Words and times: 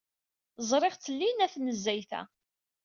Ẓriɣ-tt 0.69 1.11
llinna, 1.15 1.47
tanezzayt-a. 1.53 2.21